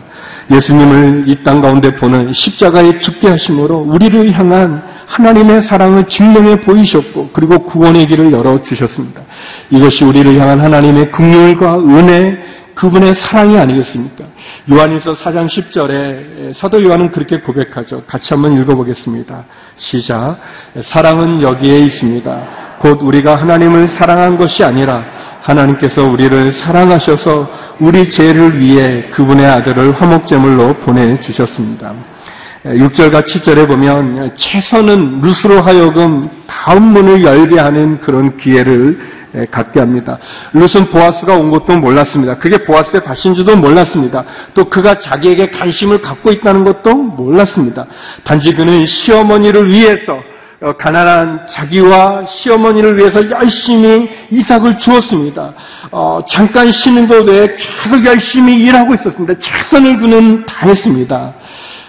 예수님을 0.51 1.25
이 1.27 1.43
땅 1.43 1.61
가운데 1.61 1.95
보는 1.95 2.33
십자가에 2.33 2.99
죽게 2.99 3.29
하심으로 3.29 3.77
우리를 3.77 4.31
향한 4.33 4.81
하나님의 5.07 5.61
사랑을 5.63 6.03
증명해 6.05 6.61
보이셨고 6.61 7.29
그리고 7.33 7.59
구원의 7.59 8.05
길을 8.05 8.31
열어 8.31 8.61
주셨습니다. 8.61 9.21
이것이 9.69 10.03
우리를 10.03 10.39
향한 10.39 10.61
하나님의 10.61 11.11
긍휼과 11.11 11.79
은혜, 11.79 12.37
그분의 12.75 13.13
사랑이 13.15 13.57
아니겠습니까? 13.57 14.25
요한일서 14.71 15.13
4장 15.13 15.47
10절에 15.47 16.53
사도 16.59 16.83
요한은 16.83 17.11
그렇게 17.11 17.37
고백하죠. 17.37 18.03
같이 18.07 18.33
한번 18.33 18.59
읽어보겠습니다. 18.59 19.45
시작. 19.77 20.37
사랑은 20.83 21.41
여기에 21.43 21.77
있습니다. 21.79 22.47
곧 22.79 22.99
우리가 23.01 23.35
하나님을 23.35 23.87
사랑한 23.87 24.37
것이 24.37 24.63
아니라 24.63 25.14
하나님께서 25.45 26.03
우리를 26.03 26.53
사랑하셔서 26.53 27.47
우리 27.79 28.09
죄를 28.09 28.59
위해 28.59 29.09
그분의 29.11 29.45
아들을 29.45 30.01
화목제물로 30.01 30.73
보내주셨습니다. 30.79 31.93
6절과 32.65 33.27
7절에 33.27 33.67
보면 33.67 34.35
최선은 34.35 35.21
루스로 35.21 35.61
하여금 35.61 36.27
다음 36.47 36.93
문을 36.93 37.23
열게 37.23 37.59
하는 37.59 37.99
그런 37.99 38.35
기회를 38.37 38.97
갖게 39.51 39.79
합니다. 39.81 40.17
룻은 40.53 40.89
보아스가 40.91 41.35
온 41.35 41.51
것도 41.51 41.77
몰랐습니다. 41.77 42.39
그게 42.39 42.57
보아스의 42.57 43.03
다신지도 43.03 43.57
몰랐습니다. 43.57 44.23
또 44.55 44.63
그가 44.63 44.97
자기에게 44.99 45.51
관심을 45.51 46.01
갖고 46.01 46.31
있다는 46.31 46.63
것도 46.63 46.95
몰랐습니다. 46.95 47.85
단지 48.23 48.51
그는 48.51 48.83
시어머니를 48.85 49.69
위해서 49.69 50.13
어, 50.13 50.34
가난한 50.77 51.45
자기와 51.47 52.23
시어머니를 52.25 52.97
위해서 52.97 53.21
열심히 53.29 54.09
이삭을 54.31 54.77
주었습니다. 54.77 55.53
어, 55.91 56.19
잠깐 56.29 56.71
쉬는 56.71 57.07
것 57.07 57.27
외에 57.29 57.47
계속 57.55 58.05
열심히 58.05 58.53
일하고 58.55 58.93
있었습니다. 58.93 59.33
최선을 59.39 59.97
그는 59.97 60.45
다했습니다. 60.45 61.33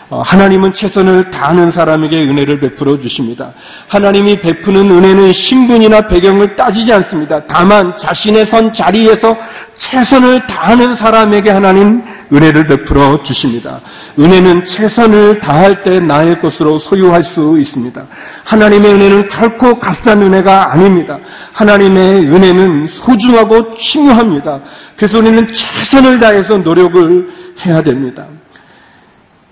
어, 0.08 0.22
하나님은 0.22 0.72
최선을 0.74 1.32
다하는 1.32 1.72
사람에게 1.72 2.16
은혜를 2.16 2.60
베풀어 2.60 3.00
주십니다. 3.00 3.52
하나님이 3.88 4.40
베푸는 4.40 4.88
은혜는 4.90 5.32
신분이나 5.32 6.02
배경을 6.02 6.54
따지지 6.54 6.92
않습니다. 6.92 7.42
다만 7.48 7.96
자신의 7.98 8.46
선 8.50 8.72
자리에서 8.72 9.36
최선을 9.74 10.46
다하는 10.46 10.94
사람에게 10.94 11.50
하나님 11.50 12.02
은혜를 12.32 12.66
베풀어 12.66 13.22
주십니다. 13.22 13.80
은혜는 14.18 14.64
최선을 14.64 15.38
다할 15.38 15.82
때 15.82 16.00
나의 16.00 16.40
것으로 16.40 16.78
소유할 16.78 17.22
수 17.24 17.56
있습니다. 17.60 18.06
하나님의 18.44 18.92
은혜는 18.94 19.28
결코 19.28 19.78
값싼 19.78 20.22
은혜가 20.22 20.72
아닙니다. 20.72 21.18
하나님의 21.52 22.20
은혜는 22.20 22.88
소중하고 23.04 23.74
중요합니다. 23.74 24.60
그래서 24.96 25.18
우리는 25.18 25.46
최선을 25.46 26.18
다해서 26.18 26.58
노력을 26.58 27.28
해야 27.64 27.82
됩니다. 27.82 28.26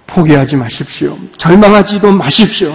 포기하지 0.06 0.56
마십시오. 0.56 1.16
절망하지도 1.38 2.12
마십시오. 2.12 2.72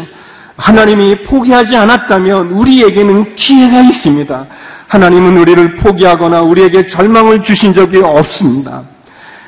하나님이 0.58 1.24
포기하지 1.24 1.76
않았다면 1.76 2.52
우리에게는 2.52 3.36
기회가 3.36 3.82
있습니다. 3.82 4.46
하나님은 4.88 5.38
우리를 5.38 5.78
포기하거나 5.78 6.42
우리에게 6.42 6.88
절망을 6.88 7.44
주신 7.44 7.74
적이 7.74 8.02
없습니다. 8.04 8.84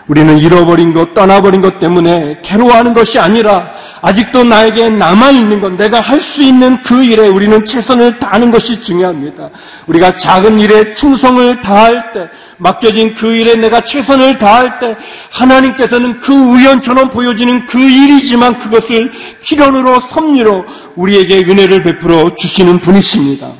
우리는 0.07 0.37
잃어버린 0.39 0.93
것, 0.93 1.13
떠나버린 1.13 1.61
것 1.61 1.79
때문에 1.79 2.41
괴로워하는 2.43 2.93
것이 2.93 3.19
아니라 3.19 3.71
아직도 4.01 4.43
나에게 4.43 4.89
남아있는 4.89 5.61
것, 5.61 5.73
내가 5.73 6.01
할 6.01 6.19
수 6.21 6.41
있는 6.41 6.81
그 6.83 7.03
일에 7.03 7.27
우리는 7.27 7.63
최선을 7.65 8.19
다하는 8.19 8.51
것이 8.51 8.81
중요합니다. 8.81 9.49
우리가 9.87 10.17
작은 10.17 10.59
일에 10.59 10.93
충성을 10.93 11.61
다할 11.61 12.13
때, 12.13 12.27
맡겨진 12.57 13.15
그 13.15 13.33
일에 13.33 13.55
내가 13.55 13.81
최선을 13.81 14.39
다할 14.39 14.79
때, 14.79 14.87
하나님께서는 15.31 16.19
그 16.21 16.33
우연처럼 16.33 17.09
보여지는 17.09 17.67
그 17.67 17.79
일이지만 17.79 18.59
그것을 18.59 19.11
기련으로 19.45 19.97
섭리로 20.13 20.51
우리에게 20.95 21.39
은혜를 21.39 21.83
베풀어 21.83 22.31
주시는 22.35 22.79
분이십니다. 22.79 23.51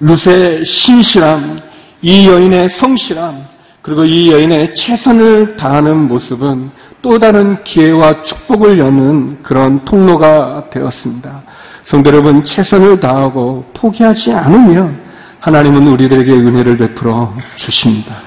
루의 0.00 0.64
신실함, 0.66 1.60
이 2.02 2.28
여인의 2.28 2.68
성실함, 2.80 3.53
그리고 3.84 4.02
이 4.02 4.32
여인의 4.32 4.74
최선을 4.74 5.58
다하는 5.58 6.08
모습은 6.08 6.70
또 7.02 7.18
다른 7.18 7.62
기회와 7.64 8.22
축복을 8.22 8.78
여는 8.78 9.42
그런 9.42 9.84
통로가 9.84 10.70
되었습니다. 10.70 11.42
성도 11.84 12.08
여러분, 12.08 12.42
최선을 12.42 12.98
다하고 12.98 13.62
포기하지 13.74 14.32
않으면 14.32 14.98
하나님은 15.40 15.86
우리들에게 15.86 16.32
은혜를 16.32 16.78
베풀어 16.78 17.34
주십니다. 17.58 18.22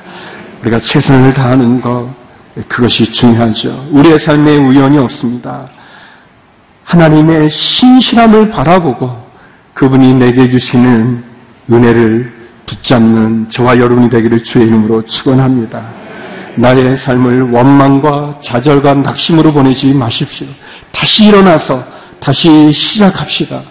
우리가 0.62 0.80
최선을 0.80 1.34
다하는 1.34 1.82
것, 1.82 2.08
그것이 2.68 3.12
중요하죠. 3.12 3.88
우리의 3.90 4.20
삶에 4.20 4.58
우연이 4.58 5.00
없습니다. 5.00 5.66
하나님의 6.84 7.50
신실함을 7.50 8.52
바라보고 8.52 9.10
그분이 9.74 10.14
내게 10.14 10.48
주시는 10.48 11.24
은혜를 11.72 12.37
붙잡는 12.68 13.50
저와 13.50 13.78
여러분이 13.80 14.10
되기를 14.10 14.44
주의 14.44 14.68
이름으로 14.68 15.04
축원합니다. 15.06 15.82
나의 16.58 16.98
삶을 16.98 17.52
원망과 17.52 18.42
좌절과 18.44 18.96
낙심으로 18.96 19.54
보내지 19.54 19.94
마십시오. 19.94 20.48
다시 20.92 21.28
일어나서 21.28 21.84
다시 22.20 22.72
시작합시다. 22.74 23.62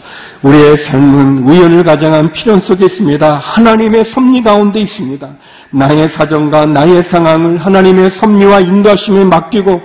우리의 0.42 0.76
삶은 0.86 1.48
우연을 1.48 1.82
가장한 1.82 2.32
필연 2.32 2.60
속에 2.60 2.86
있습니다. 2.86 3.38
하나님의 3.38 4.04
섭리 4.14 4.42
가운데 4.42 4.80
있습니다. 4.80 5.28
나의 5.70 6.08
사정과 6.16 6.66
나의 6.66 7.02
상황을 7.10 7.64
하나님의 7.64 8.10
섭리와 8.20 8.60
인도하심에 8.60 9.24
맡기고 9.24 9.80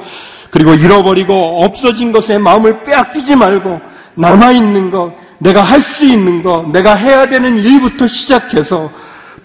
그리고 0.51 0.73
잃어버리고 0.73 1.33
없어진 1.63 2.11
것에 2.11 2.37
마음을 2.37 2.83
빼앗기지 2.83 3.35
말고 3.35 3.79
남아있는 4.15 4.91
것, 4.91 5.13
내가 5.41 5.61
할 5.63 5.81
수 5.97 6.05
있는 6.05 6.43
것, 6.43 6.69
내가 6.71 6.95
해야 6.95 7.25
되는 7.25 7.57
일부터 7.57 8.05
시작해서 8.07 8.91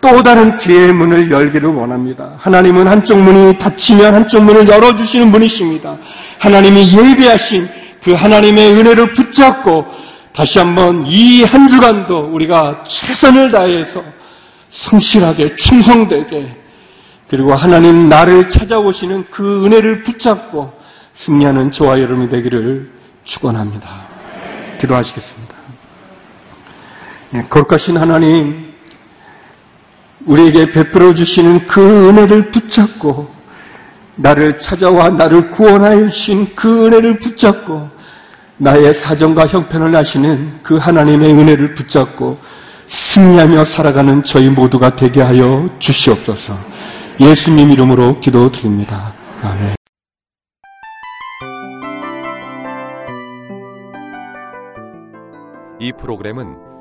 또 0.00 0.22
다른 0.22 0.56
기회의 0.58 0.92
문을 0.92 1.30
열기를 1.30 1.70
원합니다. 1.70 2.34
하나님은 2.38 2.86
한쪽 2.86 3.18
문이 3.18 3.58
닫히면 3.58 4.14
한쪽 4.14 4.44
문을 4.44 4.68
열어주시는 4.68 5.32
분이십니다. 5.32 5.96
하나님이 6.38 6.88
예배하신 6.92 7.68
그 8.04 8.12
하나님의 8.12 8.72
은혜를 8.74 9.14
붙잡고 9.14 9.86
다시 10.34 10.58
한번 10.58 11.04
이 11.06 11.42
한 11.44 11.66
주간도 11.68 12.28
우리가 12.34 12.84
최선을 12.86 13.50
다해서 13.50 14.02
성실하게 14.68 15.56
충성되게 15.56 16.56
그리고 17.28 17.54
하나님 17.54 18.08
나를 18.10 18.50
찾아오시는 18.50 19.24
그 19.30 19.64
은혜를 19.64 20.02
붙잡고 20.04 20.72
승리하는 21.14 21.70
저와 21.70 21.98
여러분이 21.98 22.28
되기를 22.28 22.90
축원합니다. 23.24 23.88
기도하시겠습니다. 24.80 25.54
예, 27.34 27.42
거룩하신 27.48 27.96
하나님, 27.96 28.72
우리에게 30.26 30.70
베풀어 30.70 31.14
주시는 31.14 31.66
그 31.66 32.08
은혜를 32.08 32.50
붙잡고 32.50 33.28
나를 34.16 34.58
찾아와 34.58 35.08
나를 35.08 35.50
구원하여 35.50 36.08
주신 36.08 36.54
그 36.54 36.86
은혜를 36.86 37.18
붙잡고 37.20 37.88
나의 38.58 38.94
사정과 38.94 39.46
형편을 39.46 39.94
아시는 39.94 40.60
그 40.62 40.76
하나님의 40.76 41.30
은혜를 41.30 41.74
붙잡고 41.74 42.38
승리하며 42.88 43.64
살아가는 43.66 44.22
저희 44.24 44.48
모두가 44.48 44.96
되게 44.96 45.20
하여 45.20 45.68
주시옵소서. 45.78 46.56
예수님 47.20 47.70
이름으로 47.70 48.20
기도드립니다. 48.20 49.12
아멘. 49.42 49.74
이 55.78 55.92
프로그램은 55.92 56.65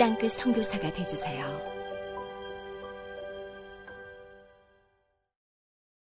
땅끝 0.00 0.32
성교사가 0.32 0.90
되주세요. 0.94 1.79